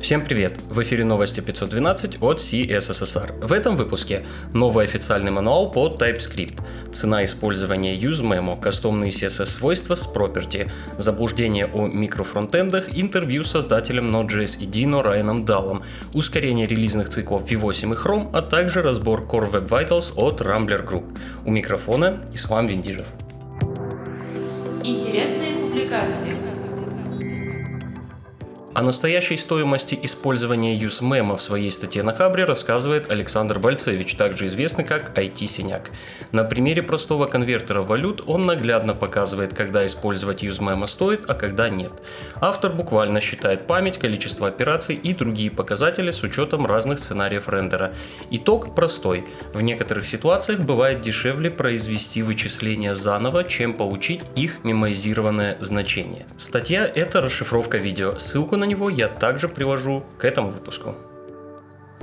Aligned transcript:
Всем 0.00 0.24
привет! 0.24 0.58
В 0.70 0.82
эфире 0.82 1.04
новости 1.04 1.40
512 1.40 2.22
от 2.22 2.38
CSSR. 2.38 3.46
В 3.46 3.52
этом 3.52 3.76
выпуске 3.76 4.24
новый 4.54 4.86
официальный 4.86 5.30
мануал 5.30 5.70
по 5.70 5.88
TypeScript, 5.88 6.58
цена 6.90 7.22
использования 7.26 7.94
UseMemo, 7.98 8.58
кастомные 8.58 9.10
CSS-свойства 9.10 9.96
с 9.96 10.08
property, 10.08 10.70
заблуждение 10.96 11.66
о 11.66 11.86
микрофронтендах, 11.86 12.88
интервью 12.94 13.44
с 13.44 13.50
создателем 13.50 14.14
Node.js 14.16 14.58
и 14.58 14.66
Dino 14.66 15.02
Райаном 15.02 15.44
Даллом, 15.44 15.82
ускорение 16.14 16.66
релизных 16.66 17.10
циклов 17.10 17.42
V8 17.50 17.92
и 17.92 17.94
Chrome, 17.94 18.30
а 18.32 18.40
также 18.40 18.80
разбор 18.80 19.26
Core 19.30 19.52
Web 19.52 19.68
Vitals 19.68 20.14
от 20.16 20.40
Rambler 20.40 20.82
Group. 20.82 21.18
У 21.44 21.50
микрофона 21.50 22.24
Ислам 22.32 22.66
Виндижев. 22.66 23.06
Интересные 24.82 25.56
публикации. 25.56 26.49
О 28.80 28.82
настоящей 28.82 29.36
стоимости 29.36 29.98
использования 30.04 30.74
UseMemo 30.74 31.36
в 31.36 31.42
своей 31.42 31.70
статье 31.70 32.02
на 32.02 32.14
Хабре 32.14 32.46
рассказывает 32.46 33.10
Александр 33.10 33.58
Бальцевич, 33.58 34.14
также 34.14 34.46
известный 34.46 34.84
как 34.84 35.18
IT-синяк. 35.18 35.90
На 36.32 36.44
примере 36.44 36.80
простого 36.80 37.26
конвертера 37.26 37.82
валют 37.82 38.22
он 38.26 38.46
наглядно 38.46 38.94
показывает, 38.94 39.52
когда 39.52 39.84
использовать 39.84 40.42
UseMemo 40.42 40.86
стоит, 40.86 41.28
а 41.28 41.34
когда 41.34 41.68
нет. 41.68 41.92
Автор 42.36 42.72
буквально 42.72 43.20
считает 43.20 43.66
память, 43.66 43.98
количество 43.98 44.48
операций 44.48 44.94
и 44.94 45.12
другие 45.12 45.50
показатели 45.50 46.10
с 46.10 46.22
учетом 46.22 46.64
разных 46.64 47.00
сценариев 47.00 47.50
рендера. 47.50 47.92
Итог 48.30 48.74
простой. 48.74 49.26
В 49.52 49.60
некоторых 49.60 50.06
ситуациях 50.06 50.60
бывает 50.60 51.02
дешевле 51.02 51.50
произвести 51.50 52.22
вычисления 52.22 52.94
заново, 52.94 53.44
чем 53.44 53.74
получить 53.74 54.22
их 54.36 54.64
мемоизированное 54.64 55.58
значение. 55.60 56.24
Статья– 56.38 56.90
это 56.94 57.20
расшифровка 57.20 57.76
видео. 57.76 58.18
Ссылку 58.18 58.56
на 58.56 58.69
него 58.70 58.88
я 58.88 59.08
также 59.08 59.48
привожу 59.48 60.04
к 60.18 60.24
этому 60.24 60.50
выпуску. 60.50 60.94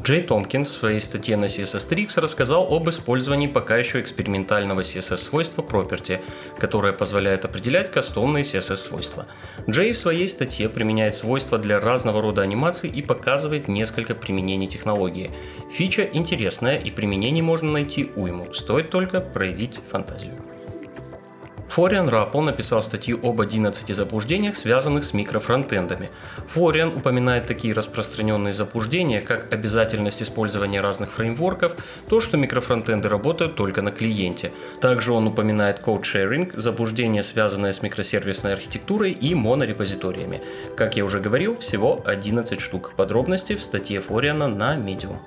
Джей 0.03 0.21
Томпкинс 0.21 0.69
в 0.69 0.79
своей 0.79 1.01
статье 1.01 1.35
на 1.35 1.45
CSS 1.45 1.89
Tricks 1.89 2.19
рассказал 2.21 2.71
об 2.73 2.87
использовании 2.89 3.47
пока 3.47 3.77
еще 3.77 3.99
экспериментального 3.99 4.81
CSS-свойства 4.81 5.63
Property, 5.63 6.19
которое 6.59 6.93
позволяет 6.93 7.45
определять 7.45 7.91
кастомные 7.91 8.43
CSS-свойства. 8.43 9.27
Джей 9.67 9.93
в 9.93 9.97
своей 9.97 10.29
статье 10.29 10.69
применяет 10.69 11.15
свойства 11.15 11.57
для 11.57 11.79
разного 11.79 12.21
рода 12.21 12.43
анимаций 12.43 12.89
и 12.89 13.01
показывает 13.01 13.67
несколько 13.67 14.13
применений 14.13 14.67
технологии. 14.67 15.31
Фича 15.73 16.07
интересная 16.13 16.77
и 16.77 16.91
применений 16.91 17.41
можно 17.41 17.71
найти 17.71 18.11
уйму, 18.15 18.53
стоит 18.53 18.89
только 18.89 19.19
проявить 19.19 19.79
фантазию. 19.91 20.35
Фориан 21.77 22.09
Раппл 22.09 22.41
написал 22.41 22.81
статью 22.81 23.19
об 23.21 23.39
11 23.39 23.95
заблуждениях, 23.95 24.55
связанных 24.55 25.03
с 25.03 25.13
микрофронтендами. 25.13 26.09
Фориан 26.47 26.87
упоминает 26.87 27.45
такие 27.45 27.75
распространенные 27.75 28.51
заблуждения, 28.51 29.21
как 29.21 29.53
обязательность 29.53 30.23
использования 30.23 30.81
разных 30.81 31.11
фреймворков, 31.11 31.73
то, 32.09 32.19
что 32.19 32.35
микрофронтенды 32.35 33.09
работают 33.09 33.53
только 33.53 33.83
на 33.83 33.91
клиенте. 33.91 34.53
Также 34.81 35.13
он 35.13 35.27
упоминает 35.27 35.77
код-шеринг, 35.77 36.55
заблуждение, 36.55 37.21
связанное 37.21 37.73
с 37.73 37.83
микросервисной 37.83 38.53
архитектурой 38.53 39.11
и 39.11 39.35
монорепозиториями. 39.35 40.41
Как 40.75 40.97
я 40.97 41.05
уже 41.05 41.19
говорил, 41.19 41.59
всего 41.59 42.01
11 42.05 42.59
штук. 42.59 42.93
Подробности 42.95 43.55
в 43.55 43.61
статье 43.61 44.01
Фориана 44.01 44.47
на 44.47 44.75
Medium. 44.77 45.17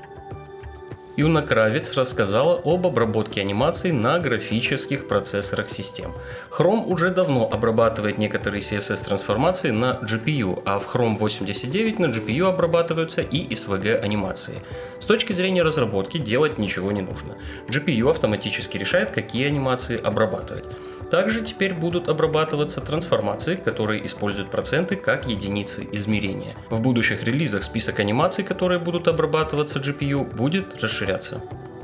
Юна 1.20 1.42
Кравец 1.42 1.92
рассказала 1.98 2.62
об 2.64 2.86
обработке 2.86 3.42
анимаций 3.42 3.92
на 3.92 4.18
графических 4.18 5.06
процессорах 5.06 5.68
систем. 5.68 6.14
Chrome 6.50 6.86
уже 6.86 7.10
давно 7.10 7.46
обрабатывает 7.46 8.16
некоторые 8.16 8.62
CSS-трансформации 8.62 9.70
на 9.70 9.98
GPU, 10.00 10.62
а 10.64 10.78
в 10.78 10.86
Chrome 10.86 11.18
89 11.18 11.98
на 11.98 12.06
GPU 12.06 12.48
обрабатываются 12.48 13.20
и 13.20 13.46
SVG 13.48 13.96
анимации. 13.96 14.62
С 14.98 15.04
точки 15.04 15.34
зрения 15.34 15.62
разработки 15.62 16.16
делать 16.16 16.56
ничего 16.56 16.91
не 16.91 17.02
нужно. 17.02 17.36
GPU 17.68 18.10
автоматически 18.10 18.78
решает, 18.78 19.10
какие 19.10 19.47
анимации 19.47 20.00
обрабатывать. 20.02 20.64
Также 21.10 21.42
теперь 21.42 21.75
будут 21.75 22.08
обрабатываться 22.08 22.81
трансформации, 22.81 23.56
которые 23.56 24.06
используют 24.06 24.48
проценты 24.48 24.94
как 24.94 25.26
единицы 25.26 25.87
измерения. 25.92 26.54
В 26.70 26.81
будущих 26.81 27.25
релизах 27.25 27.64
список 27.64 27.98
анимаций, 27.98 28.44
которые 28.44 28.78
будут 28.78 29.08
обрабатываться 29.08 29.81
GPU, 29.81 30.25
будет 30.37 30.81
расширяться. 31.10 31.43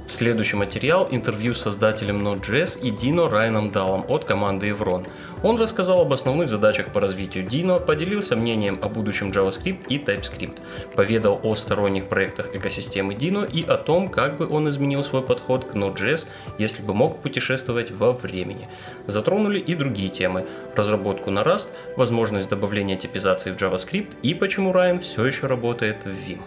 Следующий 0.09 0.57
материал– 0.57 1.09
интервью 1.11 1.53
с 1.53 1.63
создателем 1.63 2.25
Node.js 2.25 2.81
и 2.81 2.93
Dino 2.93 3.29
Райаном 3.29 3.73
Далом 3.73 4.05
от 4.07 4.25
команды 4.25 4.69
Evron. 4.69 5.05
Он 5.43 5.57
рассказал 5.57 6.01
об 6.01 6.13
основных 6.13 6.49
задачах 6.49 6.93
по 6.93 7.01
развитию 7.01 7.45
Dino, 7.45 7.85
поделился 7.85 8.37
мнением 8.37 8.79
о 8.83 8.89
будущем 8.89 9.33
JavaScript 9.33 9.89
и 9.89 9.99
TypeScript, 9.99 10.61
поведал 10.95 11.41
о 11.43 11.57
сторонних 11.57 12.09
проектах 12.09 12.55
экосистемы 12.55 13.15
Dino 13.15 13.51
и 13.51 13.65
о 13.65 13.77
том, 13.79 14.09
как 14.09 14.37
бы 14.37 14.49
он 14.49 14.69
изменил 14.69 15.03
свой 15.03 15.23
подход 15.23 15.65
к 15.65 15.75
Node.js, 15.75 16.29
если 16.57 16.85
бы 16.85 16.95
мог 16.95 17.21
путешествовать 17.21 17.91
во 17.91 18.13
времени. 18.13 18.69
Затронули 19.09 19.59
и 19.59 19.75
другие 19.75 20.09
темы– 20.09 20.47
разработку 20.77 21.33
на 21.33 21.41
Rust, 21.41 21.71
возможность 21.97 22.49
добавления 22.49 22.97
типизации 22.97 23.51
в 23.51 23.57
JavaScript 23.57 24.15
и 24.23 24.35
почему 24.35 24.71
Райан 24.71 25.01
все 25.01 25.27
еще 25.27 25.49
работает 25.49 26.05
в 26.05 26.11
Vim. 26.11 26.39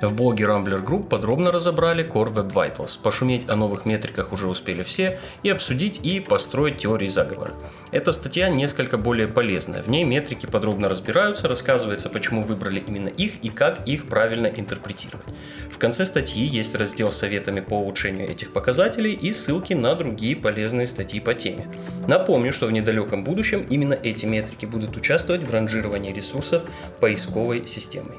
В 0.00 0.14
блоге 0.14 0.44
Rambler 0.44 0.82
Group 0.82 1.08
подробно 1.08 1.52
разобрали 1.52 2.02
Core 2.02 2.32
Web 2.32 2.52
Vitals. 2.52 2.98
Пошуметь 3.02 3.48
о 3.50 3.56
новых 3.56 3.84
метриках 3.84 4.32
уже 4.32 4.48
успели 4.48 4.82
все 4.82 5.20
и 5.42 5.50
обсудить 5.50 6.00
и 6.02 6.20
построить 6.20 6.78
теории 6.78 7.08
заговора. 7.08 7.52
Эта 7.92 8.12
статья 8.12 8.48
несколько 8.48 8.96
более 8.96 9.28
полезная. 9.28 9.82
В 9.82 9.90
ней 9.90 10.04
метрики 10.04 10.46
подробно 10.46 10.88
разбираются, 10.88 11.48
рассказывается, 11.48 12.08
почему 12.08 12.44
выбрали 12.44 12.82
именно 12.86 13.08
их 13.08 13.44
и 13.44 13.50
как 13.50 13.86
их 13.86 14.06
правильно 14.06 14.46
интерпретировать. 14.46 15.26
В 15.70 15.76
конце 15.76 16.06
статьи 16.06 16.46
есть 16.46 16.74
раздел 16.74 17.10
с 17.10 17.18
советами 17.18 17.60
по 17.60 17.74
улучшению 17.74 18.30
этих 18.30 18.52
показателей 18.54 19.12
и 19.12 19.34
ссылки 19.34 19.74
на 19.74 19.94
другие 19.94 20.34
полезные 20.34 20.86
статьи 20.86 21.20
по 21.20 21.34
теме. 21.34 21.66
Напомню, 22.08 22.54
что 22.54 22.66
в 22.66 22.72
недалеком 22.72 23.22
будущем 23.22 23.66
именно 23.68 23.98
эти 24.02 24.24
метрики 24.24 24.64
будут 24.64 24.96
участвовать 24.96 25.46
в 25.46 25.52
ранжировании 25.52 26.12
ресурсов 26.12 26.62
поисковой 27.00 27.66
системой 27.66 28.16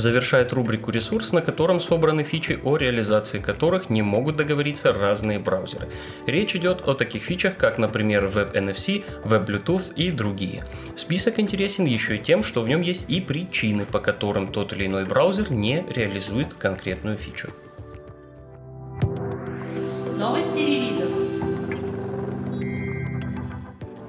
завершает 0.00 0.52
рубрику 0.52 0.90
«Ресурс», 0.90 1.32
на 1.32 1.42
котором 1.42 1.80
собраны 1.80 2.24
фичи, 2.24 2.58
о 2.64 2.76
реализации 2.76 3.38
которых 3.38 3.90
не 3.90 4.02
могут 4.02 4.36
договориться 4.36 4.92
разные 4.92 5.38
браузеры. 5.38 5.88
Речь 6.26 6.56
идет 6.56 6.88
о 6.88 6.94
таких 6.94 7.22
фичах, 7.22 7.56
как, 7.56 7.78
например, 7.78 8.26
WebNFC, 8.26 9.04
WebBluetooth 9.24 9.94
и 9.94 10.10
другие. 10.10 10.64
Список 10.96 11.38
интересен 11.38 11.84
еще 11.84 12.16
и 12.16 12.18
тем, 12.18 12.42
что 12.42 12.62
в 12.62 12.68
нем 12.68 12.80
есть 12.80 13.08
и 13.08 13.20
причины, 13.20 13.84
по 13.84 14.00
которым 14.00 14.48
тот 14.48 14.72
или 14.72 14.86
иной 14.86 15.04
браузер 15.04 15.52
не 15.52 15.84
реализует 15.88 16.54
конкретную 16.54 17.16
фичу. 17.16 17.50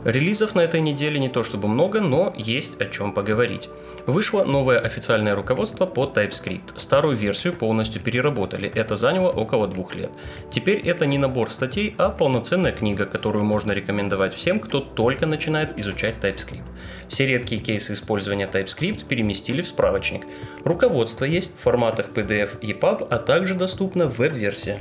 Релизов 0.04 0.56
на 0.56 0.62
этой 0.62 0.82
неделе 0.82 1.20
не 1.20 1.30
то 1.30 1.44
чтобы 1.44 1.68
много, 1.68 2.02
но 2.02 2.34
есть 2.36 2.82
о 2.82 2.86
чем 2.86 3.14
поговорить. 3.14 3.70
Вышло 4.08 4.44
новое 4.44 4.80
официальное 4.80 5.36
руководство 5.36 5.86
по 5.86 6.06
TypeScript. 6.06 6.74
Старую 6.78 7.16
версию 7.16 7.54
полностью 7.54 8.02
переработали, 8.02 8.72
это 8.74 8.96
заняло 8.96 9.30
около 9.30 9.68
двух 9.68 9.94
лет. 9.94 10.10
Теперь 10.50 10.80
это 10.80 11.06
не 11.06 11.20
набор 11.20 11.52
статей, 11.52 11.94
а 12.00 12.10
полноценная 12.10 12.72
книга, 12.72 13.06
которую 13.06 13.46
можно 13.46 13.74
рекомендовать 13.74 14.34
всем, 14.34 14.60
кто 14.60 14.80
только 14.80 15.28
начинает 15.28 15.78
изучать 15.78 16.16
TypeScript. 16.16 16.64
Все 17.08 17.28
редкие 17.28 17.62
кейсы 17.62 17.94
использования 17.94 18.50
TypeScript 18.52 19.06
переместили 19.06 19.62
в 19.62 19.68
справочник. 19.68 20.26
Руководство 20.64 21.26
есть 21.26 21.54
в 21.60 21.62
форматах 21.62 22.10
PDF 22.10 22.60
и 22.62 22.74
EPUB, 22.74 23.08
а 23.08 23.18
также 23.20 23.54
доступна 23.54 24.08
веб-версия. 24.08 24.80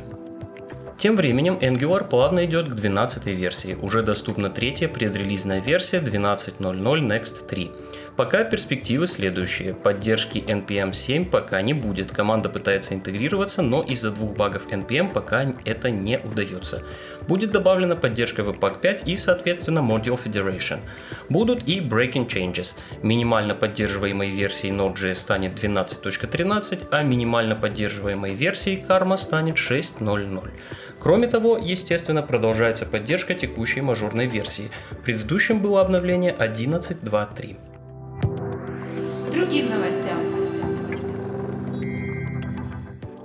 Тем 1.00 1.16
временем 1.16 1.54
Angular 1.62 2.06
плавно 2.06 2.44
идет 2.44 2.68
к 2.68 2.74
12 2.74 3.24
версии, 3.24 3.74
уже 3.80 4.02
доступна 4.02 4.50
третья 4.50 4.86
предрелизная 4.86 5.58
версия 5.58 5.98
12.00 5.98 6.60
Next 7.00 7.46
3. 7.46 7.70
Пока 8.20 8.44
перспективы 8.44 9.06
следующие. 9.06 9.74
Поддержки 9.74 10.44
NPM 10.46 10.92
7 10.92 11.24
пока 11.24 11.62
не 11.62 11.72
будет. 11.72 12.10
Команда 12.10 12.50
пытается 12.50 12.92
интегрироваться, 12.92 13.62
но 13.62 13.82
из-за 13.82 14.10
двух 14.10 14.36
багов 14.36 14.66
NPM 14.70 15.10
пока 15.10 15.54
это 15.64 15.90
не 15.90 16.18
удается. 16.18 16.82
Будет 17.26 17.50
добавлена 17.50 17.96
поддержка 17.96 18.42
Webpack 18.42 18.82
5 18.82 19.08
и, 19.08 19.16
соответственно, 19.16 19.78
Module 19.78 20.22
Federation. 20.22 20.80
Будут 21.30 21.66
и 21.66 21.80
Breaking 21.80 22.28
Changes. 22.28 22.74
Минимально 23.02 23.54
поддерживаемой 23.54 24.28
версией 24.28 24.74
Node.js 24.74 25.14
станет 25.14 25.52
12.13, 25.52 26.88
а 26.90 27.02
минимально 27.02 27.56
поддерживаемой 27.56 28.34
версией 28.34 28.84
Karma 28.86 29.16
станет 29.16 29.56
6.0.0. 29.56 30.50
Кроме 31.00 31.26
того, 31.26 31.56
естественно, 31.56 32.20
продолжается 32.22 32.84
поддержка 32.84 33.32
текущей 33.32 33.80
мажорной 33.80 34.26
версии. 34.26 34.70
Предыдущим 35.06 35.62
было 35.62 35.80
обновление 35.80 36.36
11.2.3. 36.38 37.56
Другим 39.40 39.70
новостям. 39.70 40.29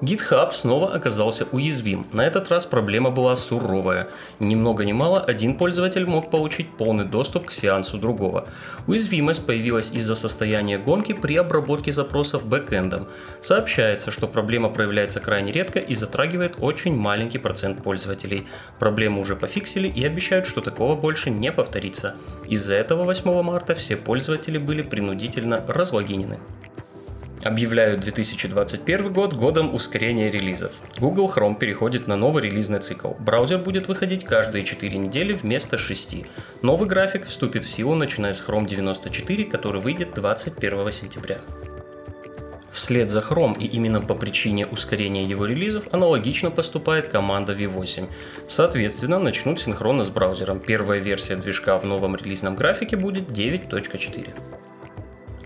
GitHub 0.06 0.54
снова 0.54 0.94
оказался 0.94 1.48
уязвим. 1.52 2.06
На 2.12 2.22
этот 2.28 2.52
раз 2.52 2.68
проблема 2.68 3.10
была 3.10 3.36
суровая. 3.36 4.08
Ни 4.40 4.54
много 4.54 4.86
ни 4.86 4.92
мало, 4.94 5.20
один 5.20 5.58
пользователь 5.58 6.06
мог 6.06 6.30
получить 6.30 6.70
полный 6.70 7.06
доступ 7.06 7.48
к 7.48 7.52
сеансу 7.52 7.98
другого. 7.98 8.48
Уязвимость 8.86 9.48
появилась 9.48 9.92
из-за 9.92 10.14
состояния 10.14 10.78
гонки 10.78 11.14
при 11.14 11.36
обработке 11.38 11.92
запросов 11.92 12.46
бэкэндом. 12.46 13.08
Сообщается, 13.42 14.12
что 14.12 14.28
проблема 14.28 14.70
проявляется 14.70 15.20
крайне 15.20 15.52
редко 15.52 15.80
и 15.80 15.96
затрагивает 15.96 16.58
очень 16.60 16.96
маленький 16.96 17.40
процент 17.40 17.82
пользователей. 17.84 18.46
Проблему 18.78 19.22
уже 19.22 19.36
пофиксили 19.36 19.88
и 19.88 20.06
обещают, 20.06 20.46
что 20.46 20.62
такого 20.62 20.96
больше 20.96 21.32
не 21.32 21.52
повторится. 21.52 22.14
Из-за 22.48 22.76
этого 22.76 23.06
8 23.06 23.42
марта 23.42 23.74
все 23.74 23.98
пользователи 23.98 24.60
были 24.60 24.84
принудительно 24.84 25.64
разлогинены. 25.68 26.38
Объявляют 27.46 28.02
2021 28.02 29.14
год 29.14 29.34
годом 29.34 29.76
ускорения 29.76 30.32
релизов. 30.32 30.72
Google 30.98 31.32
Chrome 31.32 31.56
переходит 31.56 32.08
на 32.08 32.16
новый 32.16 32.42
релизный 32.42 32.80
цикл. 32.80 33.10
Браузер 33.20 33.60
будет 33.60 33.88
выходить 33.88 34.26
каждые 34.26 34.64
4 34.66 34.98
недели 34.98 35.34
вместо 35.34 35.78
6. 35.78 36.26
Новый 36.64 36.90
график 36.90 37.28
вступит 37.28 37.64
в 37.66 37.70
силу 37.70 37.94
начиная 37.94 38.34
с 38.34 38.44
Chrome 38.44 38.66
94, 38.66 39.44
который 39.44 39.80
выйдет 39.80 40.16
21 40.16 40.92
сентября. 40.92 41.38
Вслед 42.74 43.12
за 43.12 43.20
Chrome 43.20 43.60
и 43.60 43.68
именно 43.68 44.02
по 44.02 44.16
причине 44.16 44.66
ускорения 44.66 45.24
его 45.24 45.46
релизов 45.46 45.84
аналогично 45.92 46.50
поступает 46.50 47.10
команда 47.10 47.54
V8. 47.54 48.10
Соответственно, 48.48 49.20
начнут 49.20 49.62
синхронно 49.62 50.04
с 50.04 50.10
браузером. 50.10 50.60
Первая 50.60 51.00
версия 51.00 51.36
движка 51.36 51.78
в 51.78 51.86
новом 51.86 52.16
релизном 52.16 52.56
графике 52.56 52.98
будет 52.98 53.30
9.4. 53.30 54.34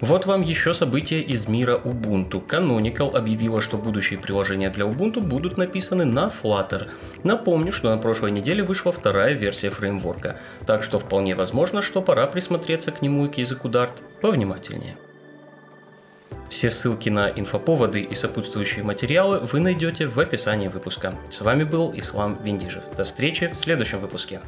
Вот 0.01 0.25
вам 0.25 0.41
еще 0.41 0.73
события 0.73 1.19
из 1.19 1.47
мира 1.47 1.79
Ubuntu. 1.83 2.45
Canonical 2.45 3.15
объявила, 3.15 3.61
что 3.61 3.77
будущие 3.77 4.17
приложения 4.17 4.69
для 4.69 4.85
Ubuntu 4.85 5.19
будут 5.19 5.57
написаны 5.57 6.05
на 6.05 6.31
Flutter. 6.31 6.89
Напомню, 7.23 7.73
что 7.73 7.89
на 7.89 7.97
прошлой 7.97 8.31
неделе 8.31 8.63
вышла 8.63 8.93
вторая 8.93 9.33
версия 9.33 9.69
фреймворка, 9.69 10.39
так 10.65 10.83
что 10.83 10.99
вполне 10.99 11.35
возможно, 11.35 11.81
что 11.81 12.01
пора 12.01 12.27
присмотреться 12.27 12.91
к 12.91 13.01
нему 13.01 13.25
и 13.25 13.29
к 13.29 13.37
языку 13.37 13.67
Dart 13.67 13.91
повнимательнее. 14.21 14.95
Все 16.49 16.71
ссылки 16.71 17.09
на 17.09 17.29
инфоповоды 17.29 18.01
и 18.01 18.15
сопутствующие 18.15 18.83
материалы 18.83 19.39
вы 19.39 19.59
найдете 19.59 20.07
в 20.07 20.19
описании 20.19 20.69
выпуска. 20.69 21.13
С 21.29 21.41
вами 21.41 21.63
был 21.63 21.93
Ислам 21.95 22.41
Виндижев. 22.43 22.83
До 22.95 23.03
встречи 23.03 23.51
в 23.53 23.59
следующем 23.59 23.99
выпуске. 23.99 24.39